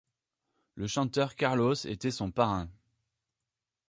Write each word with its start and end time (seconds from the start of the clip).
Le 0.73 0.87
chanteur 0.87 1.35
Carlos 1.35 1.75
était 1.85 2.09
son 2.09 2.31
parrain. 2.31 2.67